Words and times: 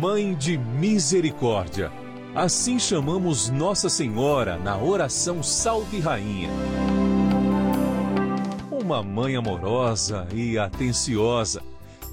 Mãe 0.00 0.34
de 0.34 0.56
Misericórdia, 0.56 1.92
assim 2.34 2.78
chamamos 2.78 3.50
Nossa 3.50 3.90
Senhora 3.90 4.56
na 4.56 4.78
oração 4.78 5.42
Salve 5.42 6.00
Rainha. 6.00 6.48
Uma 8.70 9.02
mãe 9.02 9.36
amorosa 9.36 10.26
e 10.32 10.58
atenciosa 10.58 11.60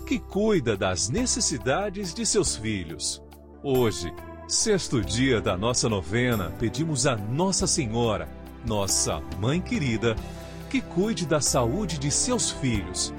que 0.06 0.20
cuida 0.20 0.76
das 0.76 1.08
necessidades 1.08 2.14
de 2.14 2.26
seus 2.26 2.58
filhos. 2.58 3.24
Hoje, 3.64 4.14
Sexto 4.50 5.02
dia 5.02 5.40
da 5.40 5.56
nossa 5.56 5.88
novena, 5.88 6.52
pedimos 6.60 7.08
a 7.08 7.16
Nossa 7.16 7.66
Senhora, 7.66 8.28
nossa 8.66 9.22
Mãe 9.40 9.62
querida, 9.62 10.14
que 10.70 10.82
cuide 10.82 11.26
da 11.26 11.40
saúde 11.40 11.98
de 11.98 12.12
seus 12.12 12.52
filhos, 12.52 13.14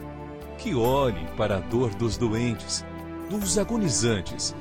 que 0.59 0.75
olhe 0.75 1.27
para 1.39 1.57
a 1.57 1.61
dor 1.61 1.95
dos 1.95 2.19
doentes, 2.19 2.85
dos 3.31 3.59
agonizantes, 3.59 4.55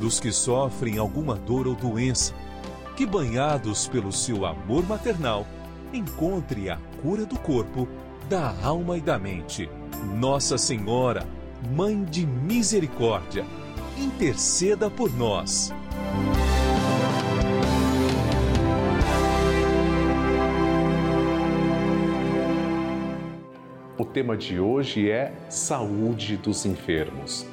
dos 0.00 0.20
que 0.20 0.32
sofrem 0.32 0.98
alguma 0.98 1.34
dor 1.34 1.66
ou 1.66 1.74
doença, 1.74 2.34
que 2.96 3.06
banhados 3.06 3.88
pelo 3.88 4.12
seu 4.12 4.46
amor 4.46 4.86
maternal, 4.86 5.46
encontre 5.92 6.70
a 6.70 6.78
cura 7.02 7.26
do 7.26 7.38
corpo, 7.38 7.88
da 8.28 8.54
alma 8.62 8.96
e 8.96 9.00
da 9.00 9.18
mente. 9.18 9.68
Nossa 10.18 10.56
Senhora, 10.56 11.26
Mãe 11.74 12.04
de 12.04 12.26
Misericórdia, 12.26 13.44
interceda 13.98 14.90
por 14.90 15.12
nós. 15.16 15.72
O 23.98 24.04
tema 24.04 24.36
de 24.36 24.58
hoje 24.58 25.10
é 25.10 25.32
Saúde 25.48 26.36
dos 26.36 26.66
Enfermos. 26.66 27.51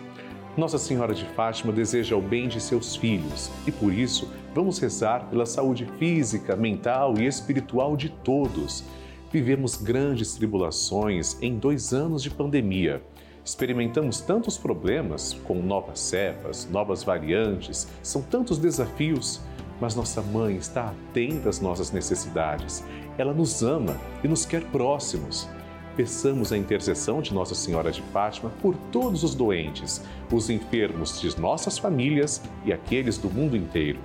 Nossa 0.58 0.78
Senhora 0.78 1.14
de 1.14 1.26
Fátima 1.26 1.72
deseja 1.72 2.16
o 2.16 2.22
bem 2.22 2.48
de 2.48 2.60
seus 2.60 2.96
filhos 2.96 3.50
e 3.66 3.72
por 3.72 3.94
isso 3.94 4.30
vamos 4.54 4.80
rezar 4.80 5.30
pela 5.30 5.46
saúde 5.46 5.86
física, 5.98 6.56
mental 6.56 7.18
e 7.18 7.26
espiritual 7.26 7.96
de 7.96 8.10
todos. 8.10 8.84
Vivemos 9.32 9.76
grandes 9.76 10.34
tribulações 10.34 11.38
em 11.42 11.58
dois 11.58 11.94
anos 11.94 12.24
de 12.24 12.30
pandemia 12.30 13.02
Experimentamos 13.50 14.22
tantos 14.22 14.60
problemas 14.60 15.34
com 15.44 15.56
novas 15.56 16.00
cepas, 16.00 16.68
novas 16.70 17.04
variantes, 17.04 17.88
são 18.04 18.22
tantos 18.22 18.60
desafios, 18.60 19.42
mas 19.82 19.96
nossa 19.96 20.22
mãe 20.22 20.56
está 20.58 20.90
atenta 20.90 21.50
às 21.50 21.60
nossas 21.60 21.92
necessidades. 21.92 22.84
Ela 23.18 23.34
nos 23.34 23.64
ama 23.64 23.98
e 24.24 24.28
nos 24.28 24.46
quer 24.46 24.64
próximos. 24.66 25.50
Peçamos 25.96 26.54
a 26.54 26.58
intercessão 26.58 27.22
de 27.22 27.34
Nossa 27.34 27.56
Senhora 27.56 27.92
de 27.92 28.02
Fátima 28.02 28.52
por 28.62 28.76
todos 28.92 29.24
os 29.24 29.36
doentes, 29.36 30.02
os 30.32 30.50
enfermos 30.50 31.20
de 31.20 31.40
nossas 31.40 31.78
famílias 31.78 32.42
e 32.66 32.72
aqueles 32.72 33.18
do 33.18 33.30
mundo 33.30 33.58
inteiro. 33.58 34.00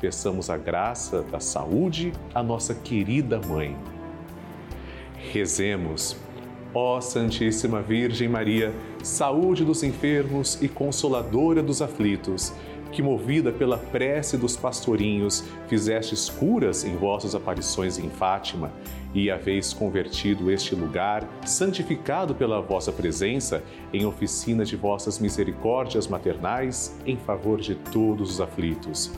Peçamos 0.00 0.50
a 0.50 0.56
graça 0.56 1.22
da 1.22 1.40
saúde 1.40 2.12
à 2.34 2.42
nossa 2.42 2.74
querida 2.74 3.40
mãe. 3.40 3.76
Rezemos 5.32 6.16
Ó 6.72 7.00
Santíssima 7.00 7.82
Virgem 7.82 8.28
Maria, 8.28 8.72
saúde 9.02 9.64
dos 9.64 9.82
enfermos 9.82 10.56
e 10.62 10.68
consoladora 10.68 11.62
dos 11.62 11.82
aflitos, 11.82 12.52
que, 12.92 13.02
movida 13.02 13.52
pela 13.52 13.78
prece 13.78 14.36
dos 14.36 14.56
pastorinhos, 14.56 15.44
fizestes 15.68 16.28
curas 16.28 16.84
em 16.84 16.96
vossas 16.96 17.34
aparições 17.34 17.98
em 17.98 18.10
Fátima 18.10 18.72
e 19.14 19.30
haveis 19.30 19.72
convertido 19.72 20.50
este 20.50 20.74
lugar, 20.74 21.28
santificado 21.44 22.34
pela 22.34 22.60
vossa 22.60 22.92
presença, 22.92 23.62
em 23.92 24.06
oficina 24.06 24.64
de 24.64 24.76
vossas 24.76 25.18
misericórdias 25.18 26.06
maternais 26.06 26.96
em 27.04 27.16
favor 27.16 27.60
de 27.60 27.74
todos 27.74 28.30
os 28.30 28.40
aflitos. 28.40 29.10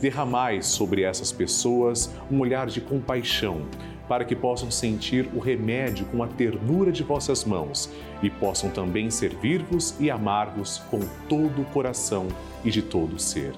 Derramai 0.00 0.62
sobre 0.62 1.02
essas 1.02 1.30
pessoas 1.30 2.10
um 2.30 2.40
olhar 2.40 2.66
de 2.66 2.80
compaixão 2.80 3.66
para 4.10 4.24
que 4.24 4.34
possam 4.34 4.72
sentir 4.72 5.30
o 5.32 5.38
remédio 5.38 6.04
com 6.06 6.20
a 6.20 6.26
ternura 6.26 6.90
de 6.90 7.04
vossas 7.04 7.44
mãos 7.44 7.88
e 8.20 8.28
possam 8.28 8.68
também 8.68 9.08
servir-vos 9.08 9.94
e 10.00 10.10
amar-vos 10.10 10.78
com 10.90 10.98
todo 11.28 11.62
o 11.62 11.64
coração 11.66 12.26
e 12.64 12.72
de 12.72 12.82
todo 12.82 13.14
o 13.14 13.18
ser. 13.20 13.52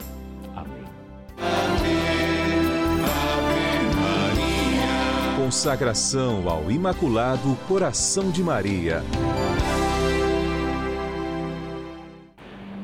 Amém. 0.54 0.84
Consagração 5.38 6.46
ao 6.46 6.70
Imaculado 6.70 7.56
Coração 7.66 8.30
de 8.30 8.42
Maria. 8.42 9.02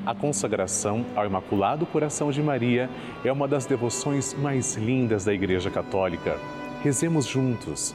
A 0.06 0.14
consagração 0.14 1.05
ao 1.14 1.26
Imaculado 1.26 1.85
Coração 1.85 2.31
de 2.31 2.43
Maria 2.43 2.88
é 3.23 3.31
uma 3.31 3.47
das 3.47 3.67
devoções 3.67 4.32
mais 4.32 4.75
lindas 4.76 5.26
da 5.26 5.35
Igreja 5.35 5.71
Católica. 5.71 6.38
Rezemos 6.82 7.26
juntos. 7.26 7.92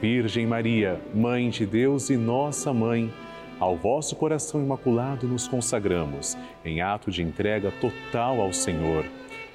Virgem 0.00 0.46
Maria, 0.46 1.00
Mãe 1.12 1.50
de 1.50 1.66
Deus 1.66 2.08
e 2.08 2.16
nossa 2.16 2.72
Mãe, 2.72 3.12
ao 3.58 3.76
vosso 3.76 4.14
coração 4.14 4.62
imaculado 4.62 5.26
nos 5.26 5.48
consagramos, 5.48 6.36
em 6.64 6.80
ato 6.80 7.10
de 7.10 7.20
entrega 7.20 7.72
total 7.80 8.40
ao 8.40 8.52
Senhor. 8.52 9.04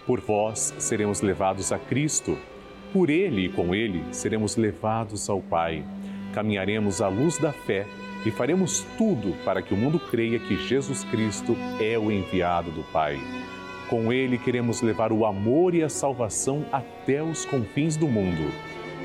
Por 0.05 0.19
vós 0.19 0.75
seremos 0.79 1.21
levados 1.21 1.71
a 1.71 1.79
Cristo, 1.79 2.37
por 2.91 3.09
Ele 3.09 3.45
e 3.45 3.49
com 3.49 3.73
Ele 3.73 4.03
seremos 4.11 4.57
levados 4.57 5.29
ao 5.29 5.41
Pai. 5.41 5.85
Caminharemos 6.33 7.01
à 7.01 7.07
luz 7.07 7.37
da 7.37 7.53
fé 7.53 7.85
e 8.25 8.31
faremos 8.31 8.85
tudo 8.97 9.33
para 9.45 9.61
que 9.61 9.73
o 9.73 9.77
mundo 9.77 9.97
creia 9.97 10.39
que 10.39 10.57
Jesus 10.67 11.05
Cristo 11.05 11.55
é 11.79 11.97
o 11.97 12.11
enviado 12.11 12.69
do 12.71 12.83
Pai. 12.91 13.17
Com 13.89 14.11
ele 14.11 14.37
queremos 14.37 14.81
levar 14.81 15.13
o 15.13 15.25
amor 15.25 15.73
e 15.73 15.81
a 15.81 15.87
salvação 15.87 16.65
até 16.71 17.23
os 17.23 17.45
confins 17.45 17.95
do 17.95 18.07
mundo. 18.07 18.51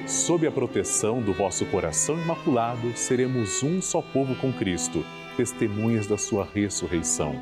Sob 0.06 0.44
a 0.44 0.50
proteção 0.50 1.22
do 1.22 1.32
vosso 1.32 1.64
coração 1.66 2.18
imaculado, 2.20 2.96
seremos 2.96 3.62
um 3.62 3.80
só 3.80 4.02
povo 4.02 4.34
com 4.34 4.52
Cristo, 4.52 5.04
testemunhas 5.36 6.08
da 6.08 6.18
sua 6.18 6.48
ressurreição. 6.52 7.40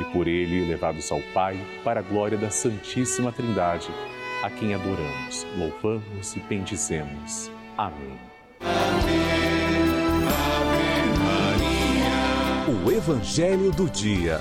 E 0.00 0.04
por 0.04 0.26
ele 0.26 0.66
levados 0.66 1.12
ao 1.12 1.20
Pai, 1.32 1.56
para 1.84 2.00
a 2.00 2.02
glória 2.02 2.36
da 2.36 2.50
Santíssima 2.50 3.30
Trindade, 3.30 3.88
a 4.42 4.50
quem 4.50 4.74
adoramos, 4.74 5.46
louvamos 5.56 6.34
e 6.34 6.40
bendizemos. 6.40 7.48
Amém. 7.78 8.18
Ave, 8.60 9.12
Ave 10.26 11.18
Maria. 11.22 12.84
O 12.84 12.90
Evangelho 12.90 13.70
do 13.70 13.88
Dia. 13.88 14.40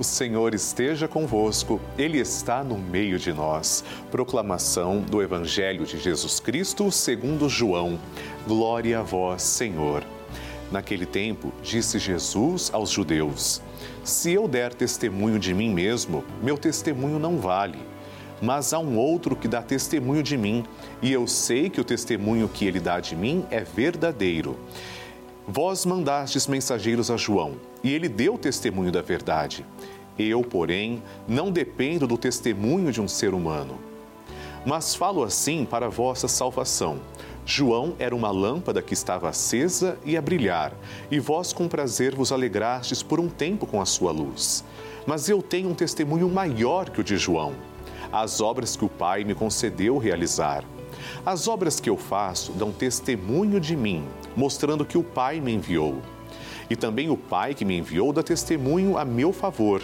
O 0.00 0.02
Senhor 0.02 0.54
esteja 0.54 1.06
convosco, 1.06 1.78
Ele 1.98 2.16
está 2.16 2.64
no 2.64 2.78
meio 2.78 3.18
de 3.18 3.34
nós. 3.34 3.84
Proclamação 4.10 5.02
do 5.02 5.20
Evangelho 5.20 5.84
de 5.84 5.98
Jesus 5.98 6.40
Cristo 6.40 6.90
segundo 6.90 7.50
João. 7.50 8.00
Glória 8.48 9.00
a 9.00 9.02
vós, 9.02 9.42
Senhor. 9.42 10.02
Naquele 10.72 11.04
tempo, 11.04 11.52
disse 11.62 11.98
Jesus 11.98 12.70
aos 12.72 12.88
judeus: 12.88 13.60
Se 14.02 14.32
eu 14.32 14.48
der 14.48 14.72
testemunho 14.72 15.38
de 15.38 15.52
mim 15.52 15.68
mesmo, 15.68 16.24
meu 16.42 16.56
testemunho 16.56 17.18
não 17.18 17.36
vale. 17.36 17.80
Mas 18.40 18.72
há 18.72 18.78
um 18.78 18.96
outro 18.96 19.36
que 19.36 19.46
dá 19.46 19.60
testemunho 19.60 20.22
de 20.22 20.38
mim, 20.38 20.64
e 21.02 21.12
eu 21.12 21.26
sei 21.26 21.68
que 21.68 21.78
o 21.78 21.84
testemunho 21.84 22.48
que 22.48 22.64
ele 22.64 22.80
dá 22.80 23.00
de 23.00 23.14
mim 23.14 23.44
é 23.50 23.60
verdadeiro. 23.60 24.56
Vós 25.46 25.84
mandastes 25.84 26.46
mensageiros 26.46 27.10
a 27.10 27.18
João, 27.18 27.56
e 27.82 27.92
ele 27.92 28.08
deu 28.08 28.36
testemunho 28.36 28.92
da 28.92 29.02
verdade. 29.02 29.64
Eu, 30.18 30.42
porém, 30.42 31.02
não 31.26 31.50
dependo 31.50 32.06
do 32.06 32.18
testemunho 32.18 32.92
de 32.92 33.00
um 33.00 33.08
ser 33.08 33.32
humano. 33.32 33.78
Mas 34.64 34.94
falo 34.94 35.24
assim 35.24 35.64
para 35.64 35.88
vossa 35.88 36.28
salvação. 36.28 36.98
João 37.46 37.94
era 37.98 38.14
uma 38.14 38.30
lâmpada 38.30 38.82
que 38.82 38.92
estava 38.92 39.28
acesa 39.28 39.98
e 40.04 40.16
a 40.16 40.22
brilhar, 40.22 40.72
e 41.10 41.18
vós 41.18 41.52
com 41.52 41.66
prazer 41.66 42.14
vos 42.14 42.30
alegrastes 42.30 43.02
por 43.02 43.18
um 43.18 43.28
tempo 43.28 43.66
com 43.66 43.80
a 43.80 43.86
sua 43.86 44.12
luz. 44.12 44.62
Mas 45.06 45.28
eu 45.28 45.42
tenho 45.42 45.70
um 45.70 45.74
testemunho 45.74 46.28
maior 46.28 46.90
que 46.90 47.00
o 47.00 47.04
de 47.04 47.16
João, 47.16 47.54
as 48.12 48.40
obras 48.40 48.76
que 48.76 48.84
o 48.84 48.88
Pai 48.88 49.24
me 49.24 49.34
concedeu 49.34 49.96
realizar. 49.96 50.64
As 51.24 51.48
obras 51.48 51.80
que 51.80 51.88
eu 51.88 51.96
faço 51.96 52.52
dão 52.52 52.70
testemunho 52.70 53.58
de 53.58 53.74
mim, 53.74 54.04
mostrando 54.36 54.84
que 54.84 54.98
o 54.98 55.02
Pai 55.02 55.40
me 55.40 55.52
enviou. 55.52 56.00
E 56.70 56.76
também 56.76 57.10
o 57.10 57.16
Pai 57.16 57.52
que 57.52 57.64
me 57.64 57.76
enviou 57.76 58.12
dá 58.12 58.22
testemunho 58.22 58.96
a 58.96 59.04
meu 59.04 59.32
favor. 59.32 59.82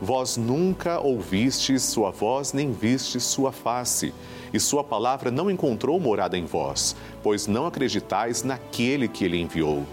Vós 0.00 0.36
nunca 0.36 1.00
ouvistes 1.00 1.82
sua 1.82 2.10
voz, 2.10 2.52
nem 2.52 2.70
vistes 2.70 3.24
sua 3.24 3.50
face, 3.50 4.12
e 4.52 4.60
sua 4.60 4.84
palavra 4.84 5.30
não 5.30 5.50
encontrou 5.50 5.98
morada 5.98 6.36
em 6.36 6.44
vós, 6.44 6.94
pois 7.22 7.46
não 7.46 7.66
acreditais 7.66 8.42
naquele 8.42 9.08
que 9.08 9.24
ele 9.24 9.40
enviou. 9.40 9.86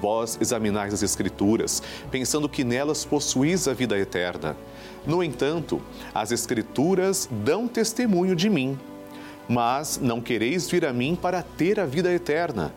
Vós 0.00 0.38
examinais 0.40 0.92
as 0.92 1.02
Escrituras, 1.02 1.82
pensando 2.10 2.48
que 2.48 2.64
nelas 2.64 3.04
possuís 3.04 3.68
a 3.68 3.72
vida 3.72 3.98
eterna. 3.98 4.56
No 5.06 5.22
entanto, 5.22 5.80
as 6.14 6.32
Escrituras 6.32 7.28
dão 7.44 7.68
testemunho 7.68 8.34
de 8.34 8.50
mim. 8.50 8.78
Mas 9.48 9.98
não 10.02 10.20
quereis 10.20 10.68
vir 10.68 10.84
a 10.84 10.92
mim 10.92 11.14
para 11.14 11.42
ter 11.42 11.78
a 11.78 11.86
vida 11.86 12.12
eterna. 12.12 12.74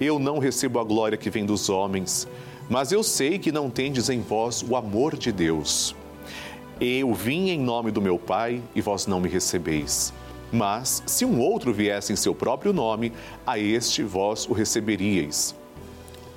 Eu 0.00 0.18
não 0.20 0.38
recebo 0.38 0.78
a 0.78 0.84
glória 0.84 1.18
que 1.18 1.28
vem 1.28 1.44
dos 1.44 1.68
homens, 1.68 2.28
mas 2.70 2.92
eu 2.92 3.02
sei 3.02 3.36
que 3.36 3.50
não 3.50 3.68
tendes 3.68 4.08
em 4.08 4.20
vós 4.20 4.62
o 4.62 4.76
amor 4.76 5.16
de 5.16 5.32
Deus. 5.32 5.94
Eu 6.80 7.12
vim 7.12 7.48
em 7.48 7.58
nome 7.58 7.90
do 7.90 8.00
meu 8.00 8.16
Pai 8.16 8.62
e 8.76 8.80
vós 8.80 9.08
não 9.08 9.18
me 9.18 9.28
recebeis. 9.28 10.12
Mas, 10.52 11.02
se 11.04 11.24
um 11.24 11.40
outro 11.40 11.72
viesse 11.72 12.12
em 12.12 12.16
seu 12.16 12.32
próprio 12.32 12.72
nome, 12.72 13.12
a 13.44 13.58
este 13.58 14.04
vós 14.04 14.46
o 14.46 14.52
receberíeis. 14.52 15.52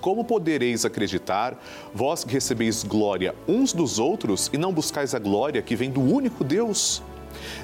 Como 0.01 0.25
podereis 0.25 0.83
acreditar, 0.83 1.55
vós 1.93 2.23
que 2.23 2.33
recebeis 2.33 2.83
glória 2.83 3.35
uns 3.47 3.71
dos 3.71 3.99
outros 3.99 4.49
e 4.51 4.57
não 4.57 4.73
buscais 4.73 5.13
a 5.13 5.19
glória 5.19 5.61
que 5.61 5.75
vem 5.75 5.91
do 5.91 6.01
único 6.01 6.43
Deus? 6.43 7.03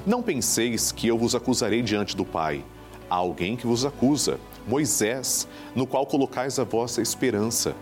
Não 0.06 0.22
penseis 0.22 0.92
que 0.92 1.08
eu 1.08 1.18
vos 1.18 1.34
acusarei 1.34 1.82
diante 1.82 2.16
do 2.16 2.24
Pai. 2.24 2.64
Há 3.10 3.16
alguém 3.16 3.56
que 3.56 3.66
vos 3.66 3.84
acusa, 3.84 4.38
Moisés, 4.68 5.48
no 5.74 5.86
qual 5.86 6.06
colocais 6.06 6.58
a 6.58 6.64
vossa 6.64 7.00
esperança. 7.00 7.74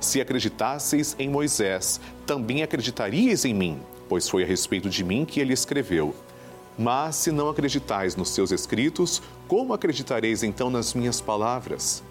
Se 0.00 0.20
acreditasseis 0.20 1.16
em 1.18 1.28
Moisés, 1.28 2.00
também 2.26 2.62
acreditaríeis 2.62 3.44
em 3.44 3.54
mim 3.54 3.80
pois 4.08 4.28
foi 4.28 4.42
a 4.42 4.46
respeito 4.46 4.88
de 4.88 5.04
mim 5.04 5.24
que 5.24 5.38
ele 5.38 5.52
escreveu. 5.52 6.14
Mas 6.76 7.16
se 7.16 7.30
não 7.30 7.48
acreditais 7.48 8.16
nos 8.16 8.30
seus 8.30 8.50
escritos, 8.50 9.20
como 9.46 9.72
acreditareis 9.72 10.42
então 10.42 10.70
nas 10.70 10.94
minhas 10.94 11.20
palavras? 11.20 12.02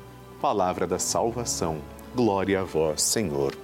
Palavra 0.42 0.86
da 0.86 1.00
salvação. 1.00 1.80
Glória 2.14 2.62
a 2.62 2.64
vós, 2.64 3.02
Senhor. 3.02 3.56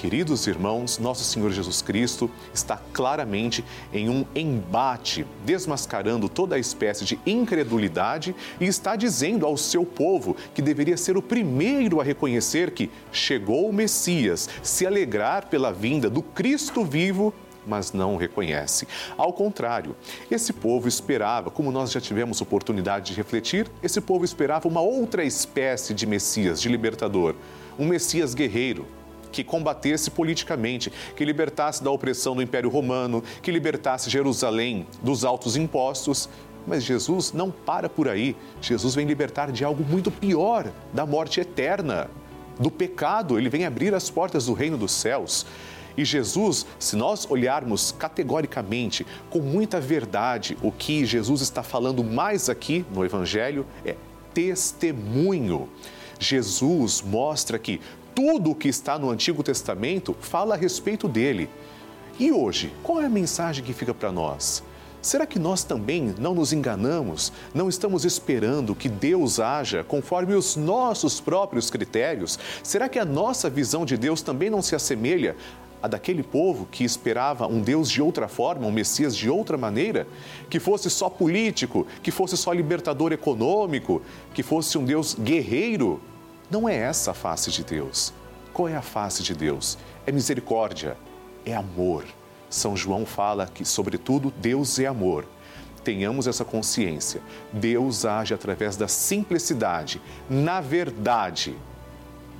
Queridos 0.00 0.46
irmãos, 0.46 0.96
nosso 1.00 1.24
Senhor 1.24 1.50
Jesus 1.50 1.82
Cristo 1.82 2.30
está 2.54 2.80
claramente 2.92 3.64
em 3.92 4.08
um 4.08 4.24
embate, 4.32 5.26
desmascarando 5.44 6.28
toda 6.28 6.54
a 6.54 6.58
espécie 6.58 7.04
de 7.04 7.18
incredulidade 7.26 8.32
e 8.60 8.66
está 8.66 8.94
dizendo 8.94 9.44
ao 9.44 9.56
seu 9.56 9.84
povo 9.84 10.36
que 10.54 10.62
deveria 10.62 10.96
ser 10.96 11.16
o 11.16 11.22
primeiro 11.22 12.00
a 12.00 12.04
reconhecer 12.04 12.70
que 12.70 12.88
chegou 13.10 13.68
o 13.68 13.72
Messias, 13.72 14.48
se 14.62 14.86
alegrar 14.86 15.48
pela 15.48 15.72
vinda 15.72 16.08
do 16.08 16.22
Cristo 16.22 16.84
vivo 16.84 17.34
mas 17.66 17.92
não 17.92 18.14
o 18.14 18.16
reconhece. 18.16 18.88
Ao 19.14 19.30
contrário, 19.30 19.94
esse 20.30 20.54
povo 20.54 20.88
esperava, 20.88 21.50
como 21.50 21.70
nós 21.70 21.90
já 21.90 22.00
tivemos 22.00 22.40
oportunidade 22.40 23.10
de 23.10 23.14
refletir, 23.14 23.68
esse 23.82 24.00
povo 24.00 24.24
esperava 24.24 24.66
uma 24.66 24.80
outra 24.80 25.22
espécie 25.22 25.92
de 25.92 26.06
Messias, 26.06 26.62
de 26.62 26.68
libertador, 26.70 27.34
um 27.78 27.86
Messias 27.86 28.32
guerreiro, 28.32 28.86
que 29.30 29.44
combatesse 29.44 30.10
politicamente, 30.10 30.92
que 31.16 31.24
libertasse 31.24 31.82
da 31.82 31.90
opressão 31.90 32.34
do 32.34 32.42
Império 32.42 32.70
Romano, 32.70 33.22
que 33.42 33.50
libertasse 33.50 34.10
Jerusalém 34.10 34.86
dos 35.02 35.24
altos 35.24 35.56
impostos. 35.56 36.28
Mas 36.66 36.84
Jesus 36.84 37.32
não 37.32 37.50
para 37.50 37.88
por 37.88 38.08
aí. 38.08 38.36
Jesus 38.60 38.94
vem 38.94 39.06
libertar 39.06 39.50
de 39.50 39.64
algo 39.64 39.84
muito 39.84 40.10
pior, 40.10 40.70
da 40.92 41.06
morte 41.06 41.40
eterna, 41.40 42.10
do 42.58 42.70
pecado. 42.70 43.38
Ele 43.38 43.48
vem 43.48 43.64
abrir 43.64 43.94
as 43.94 44.10
portas 44.10 44.46
do 44.46 44.52
reino 44.52 44.76
dos 44.76 44.92
céus. 44.92 45.46
E 45.96 46.04
Jesus, 46.04 46.64
se 46.78 46.94
nós 46.94 47.28
olharmos 47.28 47.90
categoricamente, 47.90 49.04
com 49.28 49.40
muita 49.40 49.80
verdade, 49.80 50.56
o 50.62 50.70
que 50.70 51.04
Jesus 51.04 51.40
está 51.40 51.60
falando 51.60 52.04
mais 52.04 52.48
aqui 52.48 52.84
no 52.94 53.04
Evangelho 53.04 53.66
é 53.84 53.96
testemunho. 54.32 55.68
Jesus 56.20 57.02
mostra 57.02 57.58
que 57.58 57.80
tudo 58.18 58.50
o 58.50 58.54
que 58.56 58.66
está 58.66 58.98
no 58.98 59.10
Antigo 59.10 59.44
Testamento 59.44 60.12
fala 60.20 60.56
a 60.56 60.58
respeito 60.58 61.06
dele. 61.06 61.48
E 62.18 62.32
hoje, 62.32 62.72
qual 62.82 63.00
é 63.00 63.06
a 63.06 63.08
mensagem 63.08 63.62
que 63.62 63.72
fica 63.72 63.94
para 63.94 64.10
nós? 64.10 64.60
Será 65.00 65.24
que 65.24 65.38
nós 65.38 65.62
também 65.62 66.12
não 66.18 66.34
nos 66.34 66.52
enganamos? 66.52 67.32
Não 67.54 67.68
estamos 67.68 68.04
esperando 68.04 68.74
que 68.74 68.88
Deus 68.88 69.38
haja 69.38 69.84
conforme 69.84 70.34
os 70.34 70.56
nossos 70.56 71.20
próprios 71.20 71.70
critérios? 71.70 72.40
Será 72.60 72.88
que 72.88 72.98
a 72.98 73.04
nossa 73.04 73.48
visão 73.48 73.86
de 73.86 73.96
Deus 73.96 74.20
também 74.20 74.50
não 74.50 74.62
se 74.62 74.74
assemelha 74.74 75.36
a 75.80 75.86
daquele 75.86 76.24
povo 76.24 76.66
que 76.66 76.82
esperava 76.82 77.46
um 77.46 77.60
Deus 77.60 77.88
de 77.88 78.02
outra 78.02 78.26
forma, 78.26 78.66
um 78.66 78.72
Messias 78.72 79.16
de 79.16 79.30
outra 79.30 79.56
maneira? 79.56 80.08
Que 80.50 80.58
fosse 80.58 80.90
só 80.90 81.08
político, 81.08 81.86
que 82.02 82.10
fosse 82.10 82.36
só 82.36 82.52
libertador 82.52 83.12
econômico, 83.12 84.02
que 84.34 84.42
fosse 84.42 84.76
um 84.76 84.84
Deus 84.84 85.14
guerreiro? 85.14 86.00
Não 86.50 86.68
é 86.68 86.74
essa 86.74 87.10
a 87.10 87.14
face 87.14 87.50
de 87.50 87.62
Deus. 87.62 88.12
Qual 88.52 88.68
é 88.68 88.76
a 88.76 88.82
face 88.82 89.22
de 89.22 89.34
Deus? 89.34 89.76
É 90.06 90.12
misericórdia, 90.12 90.96
é 91.44 91.54
amor. 91.54 92.04
São 92.48 92.76
João 92.76 93.04
fala 93.04 93.46
que, 93.46 93.64
sobretudo, 93.64 94.32
Deus 94.36 94.78
é 94.78 94.86
amor. 94.86 95.26
Tenhamos 95.84 96.26
essa 96.26 96.44
consciência. 96.44 97.20
Deus 97.52 98.04
age 98.04 98.34
através 98.34 98.76
da 98.76 98.88
simplicidade. 98.88 100.00
Na 100.28 100.60
verdade, 100.60 101.56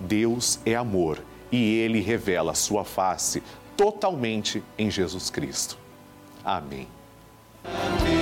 Deus 0.00 0.58
é 0.64 0.74
amor 0.74 1.22
e 1.52 1.76
ele 1.76 2.00
revela 2.00 2.54
sua 2.54 2.84
face 2.84 3.42
totalmente 3.76 4.62
em 4.76 4.90
Jesus 4.90 5.30
Cristo. 5.30 5.78
Amém. 6.44 6.88
Ave 7.64 8.18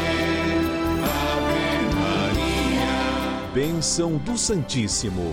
Maria. 1.94 3.50
Bênção 3.54 4.16
do 4.18 4.36
Santíssimo. 4.36 5.32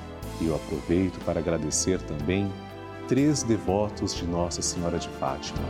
E 0.41 0.47
eu 0.47 0.55
aproveito 0.55 1.23
para 1.23 1.39
agradecer 1.39 2.01
também 2.01 2.51
três 3.07 3.43
devotos 3.43 4.15
de 4.15 4.25
Nossa 4.25 4.61
Senhora 4.61 4.97
de 4.97 5.07
Fátima. 5.07 5.61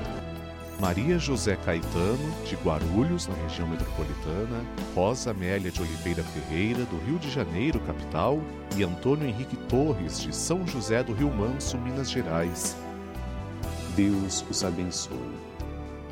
Maria 0.79 1.19
José 1.19 1.55
Caetano, 1.57 2.31
de 2.43 2.55
Guarulhos, 2.55 3.27
na 3.27 3.35
região 3.35 3.67
metropolitana, 3.67 4.65
Rosa 4.95 5.29
Amélia 5.29 5.69
de 5.69 5.79
Oliveira 5.79 6.23
Ferreira, 6.23 6.85
do 6.85 6.97
Rio 7.05 7.19
de 7.19 7.29
Janeiro, 7.29 7.79
capital, 7.81 8.39
e 8.75 8.83
Antônio 8.83 9.27
Henrique 9.27 9.55
Torres, 9.67 10.19
de 10.19 10.35
São 10.35 10.65
José 10.65 11.03
do 11.03 11.13
Rio 11.13 11.29
Manso, 11.29 11.77
Minas 11.77 12.09
Gerais. 12.09 12.75
Deus 13.95 14.43
os 14.49 14.63
abençoe. 14.63 15.35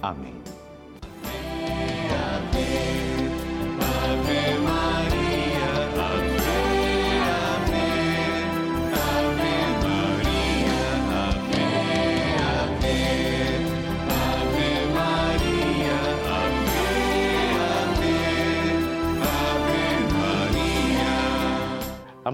Amém. 0.03 0.35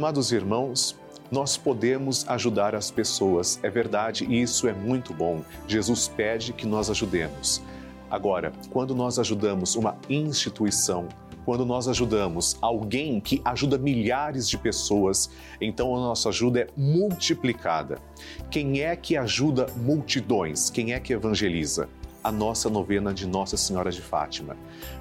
Amados 0.06 0.32
irmãos, 0.32 0.96
nós 1.32 1.58
podemos 1.58 2.30
ajudar 2.30 2.76
as 2.76 2.92
pessoas, 2.92 3.60
é 3.64 3.72
verdade, 3.72 4.24
e 4.30 4.40
isso 4.40 4.68
é 4.68 4.72
muito 4.72 5.16
bom. 5.16 5.42
Jesus 5.68 6.08
pede 6.08 6.54
que 6.54 6.68
nós 6.68 6.92
ajudemos. 6.92 7.60
Agora, 8.08 8.54
quando 8.70 8.94
nós 8.94 9.18
ajudamos 9.18 9.76
uma 9.76 9.98
instituição, 10.08 11.08
quando 11.44 11.66
nós 11.66 11.88
ajudamos 11.88 12.56
alguém 12.62 13.20
que 13.20 13.42
ajuda 13.44 13.80
milhares 13.80 14.48
de 14.48 14.60
pessoas, 14.60 15.32
então 15.60 15.96
a 15.96 16.00
nossa 16.00 16.30
ajuda 16.30 16.60
é 16.60 16.68
multiplicada. 16.78 17.98
Quem 18.52 18.82
é 18.82 18.96
que 18.96 19.18
ajuda 19.18 19.66
multidões? 19.76 20.70
Quem 20.70 20.94
é 20.94 21.00
que 21.00 21.14
evangeliza? 21.14 21.90
A 22.24 22.32
nossa 22.32 22.70
novena 22.70 23.12
de 23.12 23.26
Nossa 23.26 23.58
Senhora 23.58 23.90
de 23.90 24.04
Fátima. 24.04 24.56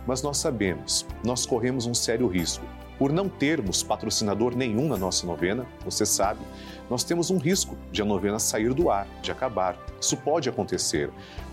Mas 0.06 0.22
nós 0.22 0.38
sabemos, 0.38 1.06
nós 1.22 1.44
corremos 1.44 1.84
um 1.84 1.92
sério 1.92 2.26
risco 2.26 2.64
por 3.04 3.12
não 3.12 3.28
termos 3.28 3.82
patrocinador 3.82 4.56
nenhum 4.56 4.88
na 4.88 4.96
nossa 4.96 5.26
novena, 5.26 5.66
você 5.84 6.06
sabe, 6.06 6.40
nós 6.88 7.04
temos 7.04 7.28
um 7.28 7.36
risco 7.36 7.76
de 7.92 8.00
a 8.00 8.04
novena 8.06 8.38
sair 8.38 8.72
do 8.72 8.88
ar, 8.88 9.06
de 9.20 9.30
acabar. 9.30 9.76
Isso 10.00 10.16
pode 10.16 10.48
acontecer, 10.48 11.10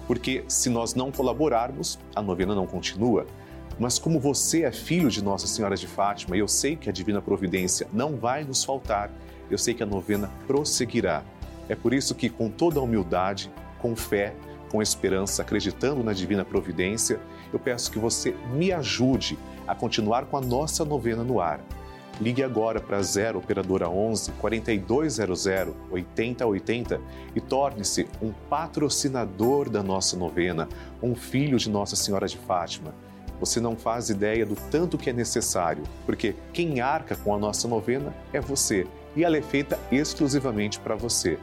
porque 0.07 0.45
se 0.47 0.69
nós 0.69 0.95
não 0.95 1.11
colaborarmos, 1.11 1.99
a 2.15 2.21
novena 2.21 2.55
não 2.55 2.65
continua. 2.65 3.27
Mas 3.77 3.99
como 3.99 4.17
você 4.17 4.63
é 4.63 4.71
filho 4.71 5.09
de 5.09 5.21
Nossa 5.21 5.45
Senhora 5.45 5.75
de 5.75 5.87
Fátima, 5.87 6.37
e 6.37 6.39
eu 6.39 6.47
sei 6.47 6.77
que 6.77 6.87
a 6.87 6.93
divina 6.93 7.21
providência 7.21 7.85
não 7.91 8.15
vai 8.15 8.45
nos 8.45 8.63
faltar, 8.63 9.11
eu 9.49 9.57
sei 9.57 9.73
que 9.73 9.83
a 9.83 9.85
novena 9.85 10.31
prosseguirá. 10.47 11.21
É 11.67 11.75
por 11.75 11.93
isso 11.93 12.15
que 12.15 12.29
com 12.29 12.49
toda 12.49 12.79
a 12.79 12.83
humildade, 12.83 13.51
com 13.77 13.93
fé, 13.93 14.33
com 14.71 14.81
esperança, 14.81 15.41
acreditando 15.41 16.03
na 16.03 16.13
divina 16.13 16.45
providência, 16.45 17.19
eu 17.51 17.59
peço 17.59 17.91
que 17.91 17.99
você 17.99 18.35
me 18.53 18.71
ajude 18.71 19.37
a 19.67 19.75
continuar 19.75 20.25
com 20.25 20.37
a 20.37 20.41
nossa 20.41 20.85
novena 20.85 21.23
no 21.23 21.41
ar. 21.41 21.59
Ligue 22.21 22.43
agora 22.43 22.79
para 22.79 23.01
0 23.01 23.39
operadora 23.39 23.89
11 23.89 24.31
4200 24.33 25.47
8080 25.89 27.01
e 27.35 27.41
torne-se 27.41 28.07
um 28.21 28.31
patrocinador 28.49 29.69
da 29.69 29.81
nossa 29.81 30.15
novena, 30.15 30.69
um 31.01 31.15
filho 31.15 31.57
de 31.57 31.69
Nossa 31.69 31.95
Senhora 31.95 32.27
de 32.27 32.37
Fátima. 32.37 32.93
Você 33.39 33.59
não 33.59 33.75
faz 33.75 34.09
ideia 34.09 34.45
do 34.45 34.55
tanto 34.69 34.99
que 34.99 35.09
é 35.09 35.13
necessário, 35.13 35.83
porque 36.05 36.35
quem 36.53 36.79
arca 36.79 37.15
com 37.15 37.33
a 37.33 37.39
nossa 37.39 37.67
novena 37.67 38.13
é 38.31 38.39
você 38.39 38.85
e 39.15 39.23
ela 39.23 39.35
é 39.35 39.41
feita 39.41 39.79
exclusivamente 39.91 40.79
para 40.79 40.95
você. 40.95 41.39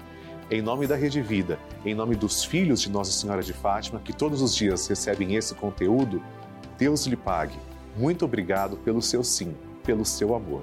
Em 0.50 0.62
nome 0.62 0.86
da 0.86 0.96
Rede 0.96 1.20
Vida, 1.20 1.58
em 1.84 1.94
nome 1.94 2.16
dos 2.16 2.42
filhos 2.42 2.80
de 2.80 2.90
Nossa 2.90 3.12
Senhora 3.12 3.42
de 3.42 3.52
Fátima, 3.52 4.00
que 4.02 4.14
todos 4.14 4.40
os 4.40 4.56
dias 4.56 4.86
recebem 4.86 5.34
esse 5.34 5.54
conteúdo, 5.54 6.22
Deus 6.78 7.04
lhe 7.06 7.16
pague. 7.16 7.58
Muito 7.94 8.24
obrigado 8.24 8.78
pelo 8.78 9.02
seu 9.02 9.22
sim, 9.22 9.54
pelo 9.84 10.06
seu 10.06 10.34
amor. 10.34 10.62